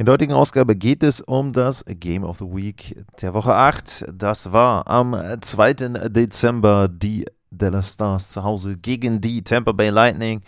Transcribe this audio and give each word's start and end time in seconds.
In 0.00 0.06
der 0.06 0.14
heutigen 0.14 0.32
Ausgabe 0.32 0.76
geht 0.76 1.02
es 1.02 1.20
um 1.20 1.52
das 1.52 1.84
Game 1.86 2.24
of 2.24 2.38
the 2.38 2.46
Week 2.46 2.96
der 3.20 3.34
Woche 3.34 3.54
8. 3.54 4.06
Das 4.10 4.50
war 4.50 4.88
am 4.88 5.14
2. 5.42 5.74
Dezember 6.08 6.88
die 6.88 7.26
Dallas 7.50 7.92
Stars 7.92 8.30
zu 8.30 8.42
Hause 8.42 8.78
gegen 8.78 9.20
die 9.20 9.44
Tampa 9.44 9.72
Bay 9.72 9.90
Lightning. 9.90 10.40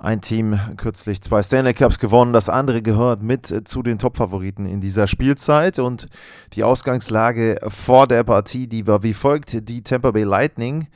Ein 0.00 0.22
Team 0.22 0.58
kürzlich 0.78 1.20
zwei 1.20 1.42
Stanley 1.42 1.74
Cups 1.74 1.98
gewonnen, 1.98 2.32
das 2.32 2.48
andere 2.48 2.80
gehört 2.80 3.22
mit 3.22 3.68
zu 3.68 3.82
den 3.82 3.98
Top-Favoriten 3.98 4.64
in 4.64 4.80
dieser 4.80 5.06
Spielzeit. 5.06 5.78
Und 5.78 6.06
die 6.54 6.64
Ausgangslage 6.64 7.58
vor 7.68 8.06
der 8.06 8.24
Partie, 8.24 8.68
die 8.68 8.86
war 8.86 9.02
wie 9.02 9.12
folgt: 9.12 9.68
Die 9.68 9.82
Tampa 9.82 10.12
Bay 10.12 10.24
Lightning, 10.24 10.86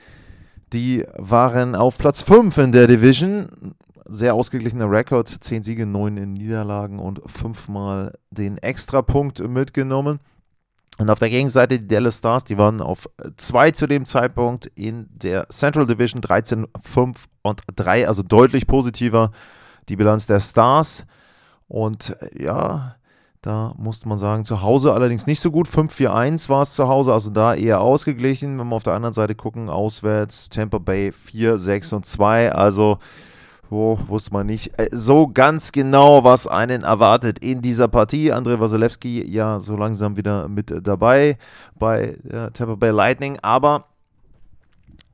die 0.73 1.05
waren 1.19 1.75
auf 1.75 1.98
Platz 1.98 2.23
5 2.23 2.56
in 2.56 2.73
der 2.73 2.87
Division, 2.87 3.75
sehr 4.10 4.34
ausgeglichener 4.34 4.91
Rekord, 4.91 5.28
10 5.28 5.62
Siege, 5.62 5.87
9 5.87 6.16
in 6.16 6.32
Niederlagen 6.34 6.98
und 6.98 7.20
5 7.24 7.69
mal 7.69 8.12
den 8.30 8.59
Extrapunkt 8.59 9.41
mitgenommen. 9.48 10.20
Und 10.98 11.09
auf 11.09 11.19
der 11.19 11.30
Gegenseite 11.30 11.78
die 11.78 11.89
Dallas 11.89 12.19
Stars, 12.19 12.44
die 12.44 12.58
waren 12.58 12.83
auf 12.83 13.08
2 13.36 13.70
zu 13.70 13.86
dem 13.86 14.05
Zeitpunkt 14.05 14.67
in 14.75 15.08
der 15.11 15.48
Central 15.48 15.86
Division, 15.86 16.20
13, 16.20 16.67
5 16.78 17.27
und 17.42 17.62
3, 17.77 18.06
also 18.06 18.22
deutlich 18.22 18.67
positiver 18.67 19.30
die 19.89 19.97
Bilanz 19.97 20.27
der 20.27 20.41
Stars. 20.41 21.06
Und 21.69 22.17
ja, 22.39 22.97
da 23.42 23.72
musste 23.78 24.08
man 24.08 24.19
sagen, 24.19 24.45
zu 24.45 24.61
Hause 24.61 24.92
allerdings 24.92 25.27
nicht 25.27 25.41
so 25.41 25.50
gut. 25.50 25.69
5-4-1 25.69 26.50
war 26.50 26.62
es 26.62 26.74
zu 26.74 26.89
Hause, 26.89 27.14
also 27.14 27.30
da 27.30 27.55
eher 27.55 27.80
ausgeglichen. 27.80 28.58
Wenn 28.58 28.69
wir 28.69 28.77
auf 28.77 28.83
der 28.83 28.92
anderen 28.92 29.14
Seite 29.14 29.34
gucken, 29.34 29.70
auswärts 29.70 30.50
Tampa 30.50 30.77
Bay 30.77 31.12
4, 31.12 31.58
6 31.58 31.95
und 31.95 32.05
2. 32.05 32.52
Also 32.52 32.98
wo 33.71 33.99
wusste 34.07 34.33
man 34.33 34.47
nicht 34.47 34.79
äh, 34.79 34.89
so 34.91 35.29
ganz 35.29 35.73
genau, 35.73 36.25
was 36.25 36.47
einen 36.47 36.83
erwartet 36.83 37.39
in 37.39 37.63
dieser 37.63 37.89
Partie. 37.89 38.33
Andrei 38.33 38.59
Wasilewski 38.59 39.25
ja 39.27 39.61
so 39.61 39.77
langsam 39.77 40.17
wieder 40.17 40.49
mit 40.49 40.75
dabei 40.87 41.39
bei 41.79 42.19
äh, 42.29 42.51
Tampa 42.53 42.75
Bay 42.75 42.91
Lightning, 42.91 43.39
aber 43.43 43.87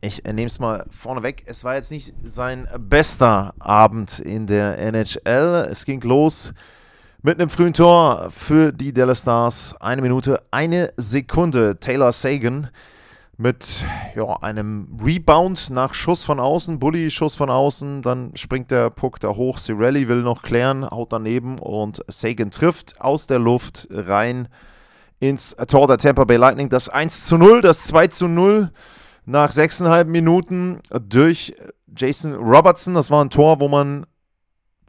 ich 0.01 0.25
nehme 0.25 0.47
es 0.47 0.59
mal 0.59 0.85
vorneweg. 0.91 1.43
Es 1.47 1.65
war 1.65 1.75
jetzt 1.75 1.91
nicht 1.91 2.15
sein 2.23 2.69
bester 2.79 3.55
Abend 3.59 4.19
in 4.19 4.47
der 4.47 4.79
NHL. 4.79 5.69
Es 5.71 5.85
ging 5.85 6.01
los 6.03 6.53
mit 7.23 7.41
einem 7.41 7.51
frühen 7.51 7.73
Tor 7.73 8.29
für 8.31 8.73
die 8.73 8.93
Dallas 8.93 9.23
Stars. 9.23 9.75
Eine 9.81 10.03
Minute, 10.03 10.43
eine 10.51 10.93
Sekunde. 10.97 11.79
Taylor 11.81 12.13
Sagan 12.13 12.69
mit 13.39 13.85
ja, 14.15 14.25
einem 14.41 14.99
Rebound 15.03 15.69
nach 15.71 15.93
Schuss 15.93 16.25
von 16.25 16.41
außen, 16.41 16.79
Bully 16.79 17.11
Schuss 17.11 17.37
von 17.37 17.51
außen, 17.51 18.03
dann 18.03 18.35
springt 18.35 18.71
der 18.71 18.89
Puck 18.91 19.21
da 19.21 19.29
hoch, 19.29 19.59
Cirelli 19.59 20.09
will 20.09 20.23
noch 20.23 20.43
klären, 20.43 20.89
haut 20.89 21.13
daneben 21.13 21.59
und 21.59 22.03
Sagan 22.09 22.51
trifft 22.51 23.01
aus 23.01 23.27
der 23.27 23.39
Luft 23.39 23.89
rein 23.91 24.49
ins 25.19 25.55
Tor 25.69 25.87
der 25.87 25.99
Tampa 25.99 26.25
Bay 26.25 26.37
Lightning. 26.37 26.69
Das 26.69 26.89
1 26.89 27.27
zu 27.27 27.37
0, 27.37 27.61
das 27.61 27.85
2 27.85 28.07
zu 28.09 28.29
0 28.29 28.71
nach 29.27 29.51
6,5 29.51 30.05
Minuten 30.05 30.81
durch 31.09 31.55
Jason 31.95 32.35
Robertson. 32.35 32.95
Das 32.95 33.11
war 33.11 33.23
ein 33.25 33.31
Tor, 33.31 33.61
wo 33.61 33.69
man 33.69 34.07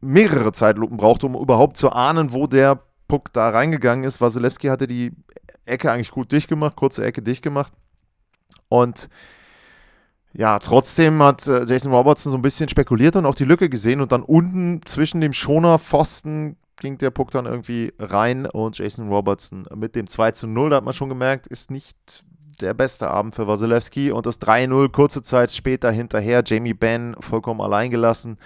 mehrere 0.01 0.51
Zeitlupen 0.51 0.97
brauchte, 0.97 1.25
um 1.25 1.35
überhaupt 1.35 1.77
zu 1.77 1.91
ahnen, 1.91 2.31
wo 2.31 2.47
der 2.47 2.79
Puck 3.07 3.33
da 3.33 3.49
reingegangen 3.49 4.03
ist. 4.03 4.21
Wasilewski 4.21 4.67
hatte 4.67 4.87
die 4.87 5.11
Ecke 5.65 5.91
eigentlich 5.91 6.11
gut 6.11 6.31
dicht 6.31 6.47
gemacht, 6.47 6.75
kurze 6.75 7.03
Ecke 7.03 7.21
dicht 7.21 7.41
gemacht. 7.41 7.73
Und 8.69 9.09
ja, 10.33 10.59
trotzdem 10.59 11.21
hat 11.23 11.47
äh, 11.47 11.63
Jason 11.63 11.91
Robertson 11.91 12.31
so 12.31 12.37
ein 12.37 12.43
bisschen 12.43 12.69
spekuliert 12.69 13.15
und 13.15 13.25
auch 13.25 13.35
die 13.35 13.45
Lücke 13.45 13.69
gesehen 13.69 14.01
und 14.01 14.11
dann 14.11 14.21
unten 14.21 14.81
zwischen 14.85 15.21
dem 15.21 15.33
Schonerpfosten 15.33 16.57
ging 16.79 16.97
der 16.99 17.09
Puck 17.09 17.31
dann 17.31 17.45
irgendwie 17.45 17.93
rein 17.97 18.45
und 18.45 18.77
Jason 18.77 19.09
Robertson 19.09 19.65
mit 19.75 19.95
dem 19.95 20.07
2 20.07 20.31
zu 20.31 20.47
0, 20.47 20.69
da 20.69 20.75
hat 20.77 20.85
man 20.85 20.93
schon 20.93 21.09
gemerkt, 21.09 21.47
ist 21.47 21.71
nicht 21.71 21.97
der 22.61 22.73
beste 22.73 23.09
Abend 23.09 23.35
für 23.35 23.47
Wasilewski 23.47 24.11
und 24.11 24.25
das 24.25 24.41
3-0 24.41 24.91
kurze 24.91 25.23
Zeit 25.23 25.51
später 25.51 25.91
hinterher, 25.91 26.43
Jamie 26.45 26.73
Benn 26.73 27.15
vollkommen 27.19 27.61
allein 27.61 27.91
gelassen. 27.91 28.37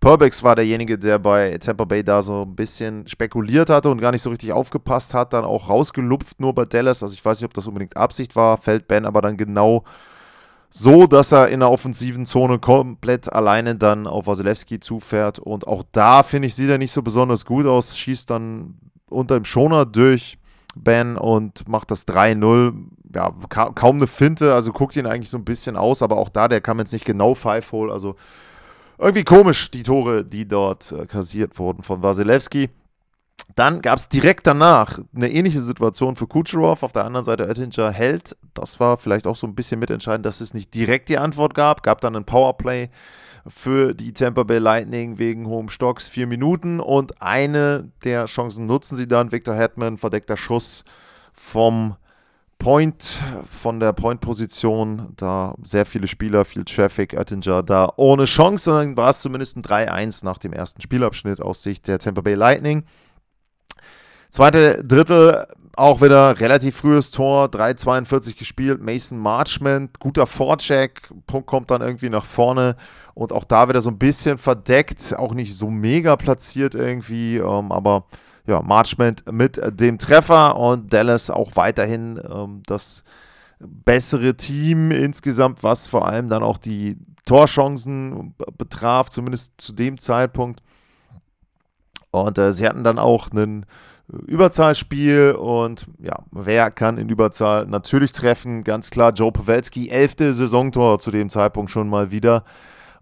Perbix 0.00 0.42
war 0.42 0.54
derjenige, 0.54 0.98
der 0.98 1.18
bei 1.18 1.56
Tampa 1.58 1.84
Bay 1.84 2.04
da 2.04 2.22
so 2.22 2.42
ein 2.42 2.54
bisschen 2.54 3.06
spekuliert 3.08 3.70
hatte 3.70 3.88
und 3.90 4.00
gar 4.00 4.12
nicht 4.12 4.22
so 4.22 4.30
richtig 4.30 4.52
aufgepasst 4.52 5.14
hat, 5.14 5.32
dann 5.32 5.44
auch 5.44 5.68
rausgelupft 5.68 6.40
nur 6.40 6.54
bei 6.54 6.64
Dallas. 6.64 7.02
Also 7.02 7.14
ich 7.14 7.24
weiß 7.24 7.40
nicht, 7.40 7.46
ob 7.46 7.54
das 7.54 7.66
unbedingt 7.66 7.96
Absicht 7.96 8.36
war, 8.36 8.58
fällt 8.58 8.88
Ben 8.88 9.04
aber 9.04 9.22
dann 9.22 9.36
genau 9.36 9.84
so, 10.70 11.06
dass 11.06 11.32
er 11.32 11.48
in 11.48 11.60
der 11.60 11.70
offensiven 11.70 12.26
Zone 12.26 12.58
komplett 12.58 13.32
alleine 13.32 13.76
dann 13.76 14.06
auf 14.06 14.26
Wasilewski 14.26 14.80
zufährt. 14.80 15.38
Und 15.38 15.66
auch 15.66 15.82
da, 15.92 16.22
finde 16.22 16.48
ich, 16.48 16.54
sieht 16.54 16.68
er 16.68 16.78
nicht 16.78 16.92
so 16.92 17.02
besonders 17.02 17.46
gut 17.46 17.66
aus, 17.66 17.96
schießt 17.96 18.28
dann 18.30 18.74
unter 19.08 19.38
dem 19.38 19.44
Schoner 19.44 19.86
durch 19.86 20.38
Ben 20.74 21.16
und 21.16 21.68
macht 21.68 21.90
das 21.90 22.06
3-0. 22.06 22.74
Ja, 23.14 23.32
ka 23.48 23.70
kaum 23.70 23.96
eine 23.96 24.06
Finte, 24.06 24.54
also 24.54 24.72
guckt 24.72 24.96
ihn 24.96 25.06
eigentlich 25.06 25.30
so 25.30 25.38
ein 25.38 25.44
bisschen 25.44 25.76
aus, 25.76 26.02
aber 26.02 26.18
auch 26.18 26.28
da, 26.28 26.48
der 26.48 26.60
kam 26.60 26.78
jetzt 26.78 26.92
nicht 26.92 27.06
genau 27.06 27.34
Five-Hole, 27.34 27.90
also 27.92 28.16
irgendwie 28.98 29.24
komisch, 29.24 29.70
die 29.70 29.82
Tore, 29.82 30.24
die 30.24 30.46
dort 30.46 30.92
äh, 30.92 31.06
kassiert 31.06 31.58
wurden 31.58 31.82
von 31.82 32.02
Wasilewski. 32.02 32.70
Dann 33.54 33.80
gab 33.80 33.98
es 33.98 34.08
direkt 34.08 34.46
danach 34.46 34.98
eine 35.14 35.30
ähnliche 35.30 35.60
Situation 35.60 36.16
für 36.16 36.26
Kucherov. 36.26 36.82
Auf 36.82 36.92
der 36.92 37.04
anderen 37.04 37.24
Seite 37.24 37.46
Oettinger 37.46 37.90
hält. 37.90 38.36
Das 38.54 38.80
war 38.80 38.98
vielleicht 38.98 39.26
auch 39.26 39.36
so 39.36 39.46
ein 39.46 39.54
bisschen 39.54 39.78
mitentscheidend, 39.78 40.26
dass 40.26 40.40
es 40.40 40.52
nicht 40.52 40.74
direkt 40.74 41.08
die 41.08 41.18
Antwort 41.18 41.54
gab. 41.54 41.82
Gab 41.82 42.00
dann 42.00 42.16
ein 42.16 42.24
Powerplay 42.24 42.90
für 43.46 43.94
die 43.94 44.12
Tampa 44.12 44.42
Bay 44.42 44.58
Lightning 44.58 45.18
wegen 45.18 45.46
hohem 45.46 45.68
Stocks. 45.68 46.08
Vier 46.08 46.26
Minuten 46.26 46.80
und 46.80 47.22
eine 47.22 47.90
der 48.04 48.24
Chancen 48.26 48.66
nutzen 48.66 48.96
sie 48.96 49.06
dann. 49.06 49.30
Victor 49.30 49.54
Hetman, 49.54 49.96
verdeckter 49.96 50.36
Schuss 50.36 50.84
vom 51.32 51.96
Point, 52.58 53.22
von 53.50 53.80
der 53.80 53.92
Point-Position, 53.92 55.12
da 55.16 55.54
sehr 55.62 55.86
viele 55.86 56.08
Spieler, 56.08 56.44
viel 56.44 56.64
Traffic, 56.64 57.12
Oettinger 57.12 57.62
da 57.62 57.92
ohne 57.96 58.24
Chance, 58.24 58.70
dann 58.70 58.96
war 58.96 59.10
es 59.10 59.20
zumindest 59.20 59.56
ein 59.56 59.62
3-1 59.62 60.24
nach 60.24 60.38
dem 60.38 60.52
ersten 60.52 60.80
Spielabschnitt 60.80 61.40
aus 61.40 61.62
Sicht 61.62 61.86
der 61.86 61.98
Tampa 61.98 62.22
Bay 62.22 62.34
Lightning. 62.34 62.84
Zweite 64.30 64.82
Drittel 64.84 65.46
auch 65.76 66.00
wieder 66.00 66.40
relativ 66.40 66.76
frühes 66.76 67.10
Tor, 67.10 67.46
3,42 67.46 68.38
gespielt. 68.38 68.82
Mason 68.82 69.18
Marchment, 69.18 70.00
guter 70.00 70.26
Vorcheck, 70.26 71.10
Punkt 71.26 71.46
kommt 71.46 71.70
dann 71.70 71.82
irgendwie 71.82 72.08
nach 72.08 72.24
vorne 72.24 72.76
und 73.14 73.32
auch 73.32 73.44
da 73.44 73.68
wieder 73.68 73.82
so 73.82 73.90
ein 73.90 73.98
bisschen 73.98 74.38
verdeckt, 74.38 75.14
auch 75.16 75.34
nicht 75.34 75.56
so 75.56 75.70
mega 75.70 76.16
platziert 76.16 76.74
irgendwie, 76.74 77.36
ähm, 77.36 77.72
aber 77.72 78.06
ja, 78.46 78.62
Marchment 78.62 79.30
mit 79.30 79.60
dem 79.80 79.98
Treffer 79.98 80.56
und 80.56 80.92
Dallas 80.92 81.30
auch 81.30 81.52
weiterhin 81.54 82.20
ähm, 82.30 82.62
das 82.66 83.04
bessere 83.58 84.36
Team 84.36 84.90
insgesamt, 84.90 85.62
was 85.62 85.88
vor 85.88 86.06
allem 86.06 86.28
dann 86.28 86.42
auch 86.42 86.58
die 86.58 86.98
Torchancen 87.24 88.34
betraf, 88.56 89.10
zumindest 89.10 89.52
zu 89.58 89.72
dem 89.72 89.98
Zeitpunkt. 89.98 90.62
Und 92.10 92.38
äh, 92.38 92.52
sie 92.52 92.66
hatten 92.66 92.84
dann 92.84 92.98
auch 92.98 93.30
einen 93.30 93.66
Überzahlspiel 94.08 95.32
und 95.32 95.86
ja, 95.98 96.20
wer 96.30 96.70
kann 96.70 96.96
in 96.96 97.08
Überzahl 97.08 97.66
natürlich 97.66 98.12
treffen? 98.12 98.62
Ganz 98.62 98.90
klar, 98.90 99.12
Joe 99.12 99.32
Pawelski, 99.32 99.88
elfte 99.88 100.32
Saisontor 100.32 101.00
zu 101.00 101.10
dem 101.10 101.28
Zeitpunkt 101.28 101.72
schon 101.72 101.88
mal 101.88 102.12
wieder. 102.12 102.44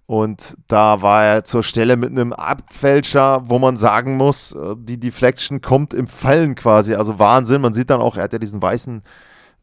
Und 0.06 0.56
da 0.68 1.00
war 1.00 1.24
er 1.24 1.44
zur 1.44 1.62
Stelle 1.62 1.96
mit 1.96 2.10
einem 2.10 2.32
Abfälscher, 2.34 3.48
wo 3.48 3.58
man 3.58 3.76
sagen 3.76 4.16
muss, 4.16 4.52
äh, 4.52 4.74
die 4.76 5.00
Deflection 5.00 5.60
kommt 5.62 5.94
im 5.94 6.06
Fallen 6.06 6.54
quasi. 6.54 6.94
Also 6.94 7.18
Wahnsinn. 7.18 7.62
Man 7.62 7.72
sieht 7.72 7.90
dann 7.90 8.00
auch, 8.00 8.16
er 8.16 8.24
hat 8.24 8.32
ja 8.34 8.38
diesen 8.38 8.60
weißen 8.60 9.02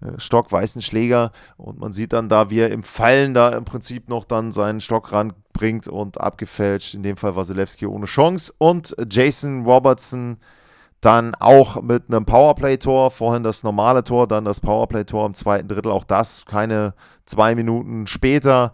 äh, 0.01 0.19
Stock, 0.19 0.51
weißen 0.51 0.81
Schläger 0.81 1.31
und 1.57 1.79
man 1.79 1.93
sieht 1.93 2.13
dann 2.13 2.27
da, 2.27 2.49
wie 2.49 2.59
er 2.59 2.71
im 2.71 2.81
Fallen 2.81 3.35
da 3.35 3.49
im 3.49 3.65
Prinzip 3.65 4.09
noch 4.09 4.25
dann 4.25 4.51
seinen 4.51 4.81
Stock 4.81 5.11
ranbringt 5.11 5.87
und 5.87 6.19
abgefälscht. 6.19 6.95
In 6.95 7.03
dem 7.03 7.17
Fall 7.17 7.35
Wasilewski 7.35 7.85
ohne 7.85 8.05
Chance. 8.07 8.51
Und 8.57 8.95
Jason 9.09 9.63
Robertson 9.63 10.37
dann 11.01 11.35
auch 11.35 11.81
mit 11.81 12.03
einem 12.07 12.25
Powerplay-Tor. 12.25 13.11
Vorhin 13.11 13.43
das 13.43 13.63
normale 13.63 14.03
Tor, 14.03 14.27
dann 14.27 14.45
das 14.45 14.59
Powerplay-Tor 14.61 15.25
im 15.27 15.33
zweiten 15.35 15.67
Drittel. 15.67 15.91
Auch 15.91 16.03
das 16.03 16.45
keine 16.45 16.95
zwei 17.25 17.53
Minuten 17.53 18.07
später. 18.07 18.73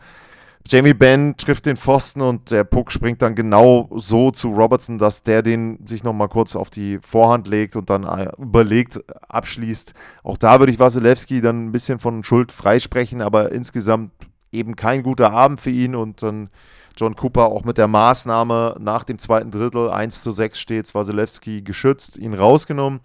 Jamie 0.70 0.94
Benn 0.94 1.38
trifft 1.38 1.66
den 1.66 1.78
Pfosten 1.78 2.22
und 2.22 2.52
der 2.52 2.64
Puck 2.64 2.92
springt 2.92 3.22
dann 3.22 3.36
genau 3.36 3.90
so 3.96 4.32
zu 4.32 4.50
Robertson, 4.50 4.98
dass 4.98 5.24
der 5.24 5.42
den 5.42 5.86
sich 5.86 6.04
nochmal 6.04 6.30
kurz 6.30 6.56
auf 6.56 6.70
die 6.70 7.00
Vorhand 7.02 7.48
legt 7.48 7.76
und 7.76 7.90
dann 7.90 8.04
äh, 8.04 8.30
überlegt 8.38 9.00
abschließt. 9.30 9.94
Auch 10.24 10.38
da 10.38 10.60
würde 10.60 10.72
ich 10.72 10.80
Wasilewski 10.80 11.42
dann 11.42 11.66
ein 11.66 11.72
bisschen 11.72 12.00
von 12.00 12.24
Schuld 12.24 12.52
freisprechen, 12.52 13.22
aber 13.22 13.52
insgesamt 13.52 14.12
eben 14.52 14.76
kein 14.76 15.04
guter 15.04 15.32
Abend 15.32 15.62
für 15.62 15.70
ihn 15.70 15.96
und 15.96 16.22
dann 16.22 16.50
John 16.98 17.16
Cooper 17.16 17.46
auch 17.46 17.64
mit 17.64 17.78
der 17.78 17.88
Maßnahme 17.88 18.76
nach 18.80 19.04
dem 19.04 19.20
zweiten 19.20 19.52
Drittel 19.52 19.90
1 19.90 20.22
zu 20.24 20.32
6 20.32 20.60
steht, 20.60 20.96
Wasilewski 20.96 21.62
geschützt, 21.62 22.18
ihn 22.18 22.34
rausgenommen. 22.34 23.02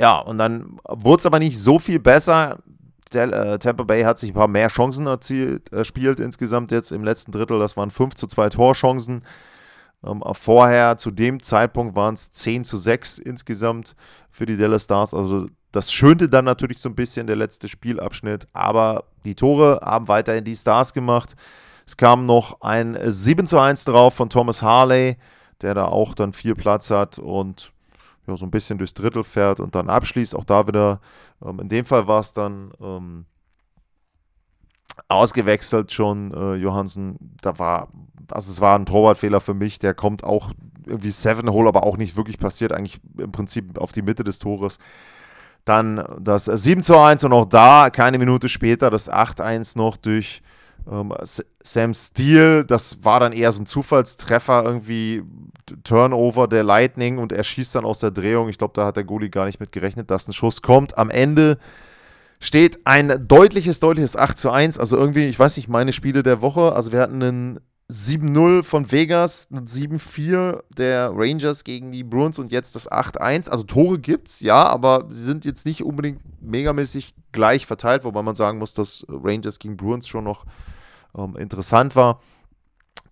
Ja, 0.00 0.18
und 0.18 0.38
dann 0.38 0.78
wurde 0.88 1.20
es 1.20 1.26
aber 1.26 1.38
nicht 1.38 1.58
so 1.58 1.78
viel 1.78 2.00
besser. 2.00 2.58
Äh, 3.14 3.58
Tampa 3.58 3.84
Bay 3.84 4.02
hat 4.02 4.18
sich 4.18 4.30
ein 4.30 4.34
paar 4.34 4.48
mehr 4.48 4.68
Chancen 4.68 5.06
erzielt, 5.06 5.72
erspielt 5.72 6.20
insgesamt 6.20 6.70
jetzt 6.72 6.92
im 6.92 7.04
letzten 7.04 7.32
Drittel. 7.32 7.58
Das 7.58 7.76
waren 7.76 7.90
5 7.90 8.14
zu 8.14 8.26
2 8.26 8.50
Torchancen. 8.50 9.24
Ähm, 10.04 10.22
vorher, 10.32 10.96
zu 10.96 11.10
dem 11.10 11.42
Zeitpunkt, 11.42 11.96
waren 11.96 12.14
es 12.14 12.30
10 12.30 12.64
zu 12.64 12.76
6 12.76 13.18
insgesamt 13.18 13.94
für 14.30 14.46
die 14.46 14.56
Dallas 14.56 14.84
Stars. 14.84 15.12
Also 15.14 15.48
das 15.72 15.92
schönte 15.92 16.28
dann 16.28 16.44
natürlich 16.44 16.78
so 16.78 16.88
ein 16.88 16.94
bisschen 16.94 17.26
der 17.26 17.36
letzte 17.36 17.68
Spielabschnitt. 17.68 18.46
Aber 18.52 19.04
die 19.24 19.34
Tore 19.34 19.80
haben 19.84 20.08
weiterhin 20.08 20.44
die 20.44 20.56
Stars 20.56 20.92
gemacht. 20.92 21.34
Es 21.86 21.96
kam 21.96 22.26
noch 22.26 22.60
ein 22.60 22.96
7 23.02 23.46
zu 23.46 23.58
1 23.58 23.84
drauf 23.84 24.14
von 24.14 24.30
Thomas 24.30 24.62
Harley, 24.62 25.16
der 25.60 25.74
da 25.74 25.86
auch 25.86 26.14
dann 26.14 26.32
viel 26.32 26.54
Platz 26.54 26.90
hat 26.90 27.18
und 27.18 27.72
ja, 28.30 28.36
so 28.36 28.46
ein 28.46 28.50
bisschen 28.50 28.78
durchs 28.78 28.94
Drittel 28.94 29.24
fährt 29.24 29.60
und 29.60 29.74
dann 29.74 29.90
abschließt. 29.90 30.34
Auch 30.34 30.44
da 30.44 30.66
wieder, 30.66 31.00
ähm, 31.44 31.60
in 31.60 31.68
dem 31.68 31.84
Fall 31.84 32.06
war 32.06 32.20
es 32.20 32.32
dann 32.32 32.72
ähm, 32.80 33.26
ausgewechselt 35.08 35.92
schon, 35.92 36.32
äh, 36.32 36.54
Johansen. 36.54 37.36
Da 37.42 37.58
war, 37.58 37.88
also 38.30 38.50
es 38.50 38.60
war 38.60 38.78
ein 38.78 38.86
Torwartfehler 38.86 39.40
für 39.40 39.54
mich, 39.54 39.78
der 39.78 39.94
kommt 39.94 40.24
auch 40.24 40.52
irgendwie 40.86 41.10
Seven 41.10 41.50
Hole, 41.50 41.68
aber 41.68 41.82
auch 41.84 41.96
nicht 41.96 42.16
wirklich 42.16 42.38
passiert, 42.38 42.72
eigentlich 42.72 43.00
im 43.18 43.32
Prinzip 43.32 43.78
auf 43.78 43.92
die 43.92 44.02
Mitte 44.02 44.24
des 44.24 44.38
Tores. 44.38 44.78
Dann 45.64 46.04
das 46.18 46.46
7 46.46 46.82
zu 46.82 46.98
1 46.98 47.22
und 47.24 47.32
auch 47.32 47.44
da, 47.44 47.90
keine 47.90 48.18
Minute 48.18 48.48
später, 48.48 48.90
das 48.90 49.10
8-1 49.10 49.76
noch 49.76 49.96
durch 49.96 50.42
ähm, 50.90 51.12
Sam 51.62 51.94
Steele, 51.94 52.64
das 52.64 53.04
war 53.04 53.20
dann 53.20 53.32
eher 53.32 53.52
so 53.52 53.62
ein 53.62 53.66
Zufallstreffer, 53.66 54.64
irgendwie 54.64 55.22
Turnover 55.84 56.48
der 56.48 56.64
Lightning 56.64 57.18
und 57.18 57.32
er 57.32 57.44
schießt 57.44 57.74
dann 57.74 57.84
aus 57.84 58.00
der 58.00 58.10
Drehung. 58.10 58.48
Ich 58.48 58.58
glaube, 58.58 58.72
da 58.74 58.86
hat 58.86 58.96
der 58.96 59.04
Goalie 59.04 59.30
gar 59.30 59.46
nicht 59.46 59.60
mit 59.60 59.72
gerechnet, 59.72 60.10
dass 60.10 60.28
ein 60.28 60.32
Schuss 60.32 60.62
kommt. 60.62 60.98
Am 60.98 61.10
Ende 61.10 61.58
steht 62.40 62.80
ein 62.86 63.26
deutliches, 63.28 63.80
deutliches 63.80 64.16
8 64.16 64.38
zu 64.38 64.50
1. 64.50 64.78
Also 64.78 64.96
irgendwie, 64.96 65.26
ich 65.26 65.38
weiß 65.38 65.56
nicht, 65.56 65.68
meine 65.68 65.92
Spiele 65.92 66.22
der 66.22 66.40
Woche. 66.40 66.72
Also 66.72 66.92
wir 66.92 67.00
hatten 67.00 67.22
einen 67.22 67.60
7-0 67.90 68.62
von 68.62 68.92
Vegas, 68.92 69.48
ein 69.50 69.66
7-4 69.66 70.62
der 70.76 71.10
Rangers 71.12 71.64
gegen 71.64 71.90
die 71.90 72.04
Bruins 72.04 72.38
und 72.38 72.52
jetzt 72.52 72.74
das 72.76 72.90
8-1. 72.90 73.50
Also 73.50 73.64
Tore 73.64 73.98
gibt's, 73.98 74.40
ja, 74.40 74.64
aber 74.64 75.06
sie 75.10 75.24
sind 75.24 75.44
jetzt 75.44 75.66
nicht 75.66 75.82
unbedingt 75.82 76.20
megamäßig 76.40 77.14
gleich 77.32 77.66
verteilt, 77.66 78.04
wobei 78.04 78.22
man 78.22 78.34
sagen 78.34 78.58
muss, 78.58 78.74
dass 78.74 79.04
Rangers 79.08 79.58
gegen 79.58 79.76
Bruins 79.76 80.06
schon 80.06 80.24
noch 80.24 80.46
ähm, 81.16 81.36
interessant 81.36 81.96
war. 81.96 82.20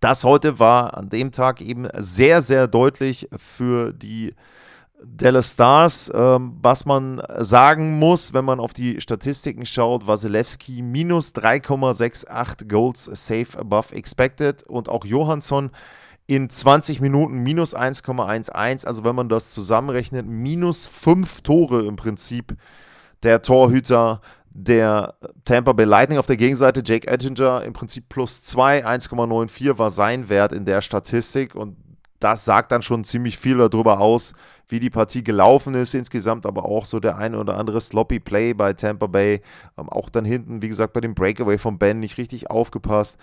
Das 0.00 0.22
heute 0.24 0.58
war 0.58 0.96
an 0.96 1.08
dem 1.08 1.32
Tag 1.32 1.60
eben 1.60 1.88
sehr, 1.96 2.40
sehr 2.40 2.68
deutlich 2.68 3.28
für 3.36 3.92
die 3.92 4.34
Dallas 5.02 5.52
Stars, 5.52 6.10
ähm, 6.14 6.56
was 6.60 6.84
man 6.84 7.22
sagen 7.38 7.98
muss, 7.98 8.32
wenn 8.32 8.44
man 8.44 8.58
auf 8.58 8.72
die 8.72 9.00
Statistiken 9.00 9.64
schaut, 9.64 10.06
Wasilewski 10.06 10.82
minus 10.82 11.34
3,68 11.34 12.68
Goals 12.68 13.04
safe 13.04 13.58
above 13.58 13.94
expected 13.94 14.64
und 14.64 14.88
auch 14.88 15.04
Johansson 15.04 15.70
in 16.26 16.50
20 16.50 17.00
Minuten 17.00 17.42
minus 17.42 17.74
1,11. 17.76 18.86
Also 18.86 19.04
wenn 19.04 19.14
man 19.14 19.28
das 19.28 19.52
zusammenrechnet, 19.52 20.26
minus 20.26 20.86
5 20.86 21.42
Tore 21.42 21.86
im 21.86 21.96
Prinzip 21.96 22.56
der 23.22 23.42
Torhüter 23.42 24.20
der 24.64 25.14
Tampa 25.44 25.72
Bay 25.72 25.86
Lightning 25.86 26.18
auf 26.18 26.26
der 26.26 26.36
Gegenseite, 26.36 26.82
Jake 26.84 27.06
Edginger 27.06 27.62
im 27.62 27.72
Prinzip 27.72 28.08
plus 28.08 28.42
2, 28.42 28.84
1,94 28.84 29.78
war 29.78 29.90
sein 29.90 30.28
Wert 30.28 30.52
in 30.52 30.64
der 30.64 30.80
Statistik 30.80 31.54
und 31.54 31.76
das 32.18 32.44
sagt 32.44 32.72
dann 32.72 32.82
schon 32.82 33.04
ziemlich 33.04 33.38
viel 33.38 33.58
darüber 33.58 34.00
aus, 34.00 34.32
wie 34.68 34.80
die 34.80 34.90
Partie 34.90 35.22
gelaufen 35.22 35.74
ist 35.74 35.94
insgesamt, 35.94 36.44
aber 36.44 36.64
auch 36.64 36.84
so 36.84 36.98
der 36.98 37.16
eine 37.16 37.38
oder 37.38 37.56
andere 37.56 37.80
sloppy 37.80 38.18
Play 38.18 38.52
bei 38.52 38.72
Tampa 38.72 39.06
Bay. 39.06 39.40
Ähm, 39.78 39.88
auch 39.88 40.08
dann 40.08 40.24
hinten, 40.24 40.60
wie 40.60 40.68
gesagt, 40.68 40.92
bei 40.92 41.00
dem 41.00 41.14
Breakaway 41.14 41.58
von 41.58 41.78
Ben 41.78 42.00
nicht 42.00 42.18
richtig 42.18 42.50
aufgepasst. 42.50 43.16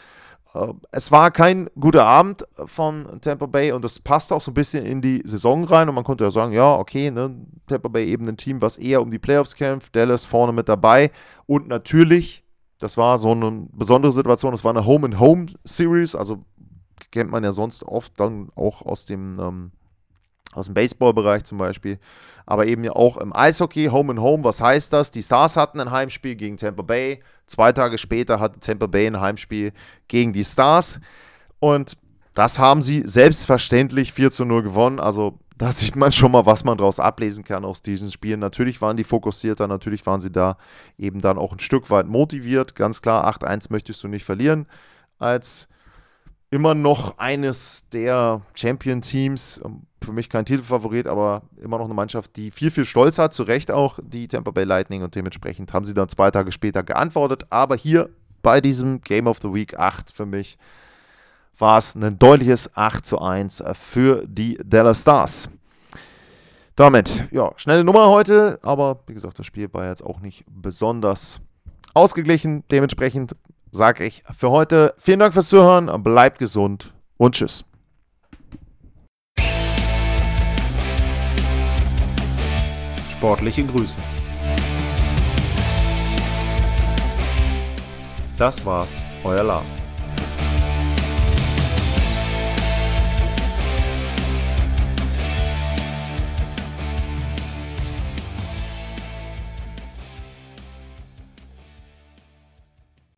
Äh, 0.55 0.73
es 0.91 1.11
war 1.11 1.31
kein 1.31 1.69
guter 1.79 2.05
Abend 2.05 2.47
von 2.65 3.19
Tampa 3.21 3.45
Bay 3.45 3.71
und 3.73 3.83
das 3.83 3.99
passt 3.99 4.31
auch 4.31 4.41
so 4.41 4.51
ein 4.51 4.55
bisschen 4.55 4.85
in 4.85 5.01
die 5.01 5.21
Saison 5.25 5.65
rein 5.65 5.89
und 5.89 5.95
man 5.95 6.03
konnte 6.03 6.23
ja 6.23 6.31
sagen, 6.31 6.53
ja, 6.53 6.75
okay, 6.75 7.11
ne, 7.11 7.35
Tampa 7.67 7.89
Bay 7.89 8.07
eben 8.07 8.27
ein 8.27 8.37
Team, 8.37 8.61
was 8.61 8.77
eher 8.77 9.01
um 9.01 9.11
die 9.11 9.19
Playoffs 9.19 9.55
kämpft, 9.55 9.95
Dallas 9.95 10.25
vorne 10.25 10.53
mit 10.53 10.69
dabei 10.69 11.11
und 11.45 11.67
natürlich, 11.67 12.43
das 12.79 12.97
war 12.97 13.17
so 13.17 13.31
eine 13.31 13.67
besondere 13.73 14.11
Situation, 14.11 14.51
das 14.51 14.63
war 14.63 14.71
eine 14.71 14.85
Home-and-Home-Series, 14.85 16.15
also 16.15 16.45
kennt 17.11 17.31
man 17.31 17.43
ja 17.43 17.51
sonst 17.51 17.83
oft 17.83 18.19
dann 18.19 18.49
auch 18.55 18.81
aus 18.81 19.05
dem 19.05 19.39
ähm, 19.39 19.71
aus 20.55 20.65
dem 20.65 20.73
Baseballbereich 20.73 21.43
zum 21.43 21.57
Beispiel, 21.57 21.99
aber 22.45 22.65
eben 22.65 22.87
auch 22.89 23.17
im 23.17 23.35
Eishockey, 23.35 23.87
Home 23.87 24.11
and 24.11 24.21
Home. 24.21 24.43
Was 24.43 24.61
heißt 24.61 24.93
das? 24.93 25.11
Die 25.11 25.23
Stars 25.23 25.57
hatten 25.57 25.79
ein 25.79 25.91
Heimspiel 25.91 26.35
gegen 26.35 26.57
Tampa 26.57 26.83
Bay. 26.83 27.19
Zwei 27.47 27.71
Tage 27.71 27.97
später 27.97 28.39
hatte 28.39 28.59
Tampa 28.59 28.87
Bay 28.87 29.07
ein 29.07 29.19
Heimspiel 29.19 29.71
gegen 30.07 30.33
die 30.33 30.45
Stars. 30.45 30.99
Und 31.59 31.97
das 32.33 32.59
haben 32.59 32.81
sie 32.81 33.03
selbstverständlich 33.05 34.13
4 34.13 34.31
zu 34.31 34.45
0 34.45 34.63
gewonnen. 34.63 34.99
Also 34.99 35.39
da 35.57 35.71
sieht 35.71 35.95
man 35.95 36.11
schon 36.11 36.31
mal, 36.31 36.45
was 36.45 36.63
man 36.65 36.77
daraus 36.77 36.99
ablesen 36.99 37.43
kann 37.43 37.65
aus 37.65 37.81
diesen 37.81 38.11
Spielen. 38.11 38.39
Natürlich 38.39 38.81
waren 38.81 38.97
die 38.97 39.03
fokussierter, 39.03 39.67
natürlich 39.67 40.05
waren 40.05 40.19
sie 40.19 40.31
da 40.31 40.57
eben 40.97 41.21
dann 41.21 41.37
auch 41.37 41.53
ein 41.53 41.59
Stück 41.59 41.89
weit 41.89 42.07
motiviert. 42.07 42.75
Ganz 42.75 43.01
klar, 43.01 43.27
8-1 43.27 43.67
möchtest 43.69 44.03
du 44.03 44.07
nicht 44.07 44.25
verlieren 44.25 44.67
als 45.17 45.69
immer 46.49 46.75
noch 46.75 47.17
eines 47.17 47.87
der 47.89 48.41
Champion-Teams. 48.53 49.61
Für 50.05 50.11
mich 50.11 50.29
kein 50.29 50.45
Titelfavorit, 50.45 51.07
aber 51.07 51.41
immer 51.57 51.79
noch 51.79 51.85
eine 51.85 51.95
Mannschaft, 51.95 52.35
die 52.35 52.51
viel, 52.51 52.69
viel 52.69 52.85
Stolz 52.85 53.17
hat. 53.17 53.33
Zu 53.33 53.41
Recht 53.41 53.71
auch 53.71 53.97
die 54.03 54.27
Tampa 54.27 54.51
Bay 54.51 54.63
Lightning 54.63 55.01
und 55.01 55.15
dementsprechend 55.15 55.73
haben 55.73 55.83
sie 55.83 55.95
dann 55.95 56.09
zwei 56.09 56.29
Tage 56.29 56.51
später 56.51 56.83
geantwortet. 56.83 57.47
Aber 57.49 57.75
hier 57.75 58.09
bei 58.43 58.61
diesem 58.61 59.01
Game 59.01 59.25
of 59.25 59.39
the 59.41 59.51
Week 59.51 59.79
8 59.79 60.11
für 60.11 60.27
mich 60.27 60.59
war 61.57 61.77
es 61.77 61.95
ein 61.95 62.19
deutliches 62.19 62.77
8 62.77 63.03
zu 63.03 63.19
1 63.19 63.63
für 63.73 64.23
die 64.27 64.59
Dallas 64.63 65.01
Stars. 65.01 65.49
Damit, 66.75 67.27
ja, 67.31 67.51
schnelle 67.55 67.83
Nummer 67.83 68.09
heute, 68.09 68.59
aber 68.61 68.99
wie 69.07 69.15
gesagt, 69.15 69.39
das 69.39 69.47
Spiel 69.47 69.73
war 69.73 69.87
jetzt 69.87 70.03
auch 70.03 70.19
nicht 70.19 70.43
besonders 70.47 71.41
ausgeglichen. 71.95 72.63
Dementsprechend 72.69 73.35
sage 73.71 74.05
ich 74.05 74.23
für 74.37 74.51
heute 74.51 74.93
vielen 74.99 75.19
Dank 75.19 75.33
fürs 75.33 75.49
Zuhören, 75.49 76.03
bleibt 76.03 76.37
gesund 76.37 76.93
und 77.17 77.33
tschüss. 77.33 77.65
Sportliche 83.25 83.65
Grüße. 83.65 83.95
Das 88.37 88.63
war's, 88.63 89.01
euer 89.23 89.43
Lars. 89.43 89.71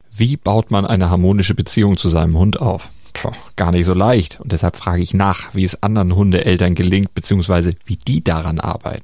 Wie 0.10 0.38
baut 0.38 0.72
man 0.72 0.86
eine 0.86 1.10
harmonische 1.10 1.54
Beziehung 1.54 1.98
zu 1.98 2.08
seinem 2.08 2.38
Hund 2.38 2.62
auf? 2.62 2.92
Puh, 3.12 3.34
gar 3.58 3.72
nicht 3.72 3.86
so 3.86 3.94
leicht. 3.94 4.40
Und 4.40 4.54
deshalb 4.54 4.78
frage 4.78 5.02
ich 5.02 5.14
nach, 5.14 5.54
wie 5.54 5.66
es 5.66 5.84
anderen 5.84 6.16
Hundeeltern 6.16 6.76
gelingt, 6.76 7.14
beziehungsweise 7.14 7.74
wie 7.84 7.98
die 7.98 8.24
daran 8.24 8.62
arbeiten. 8.62 9.04